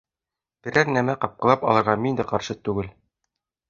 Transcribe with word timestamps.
Берәр 0.67 0.89
нәмә 0.95 1.17
ҡапҡылап 1.27 1.69
алырға 1.71 1.97
мин 2.09 2.21
дә 2.23 2.29
ҡаршы 2.35 2.61
түгел 2.69 2.95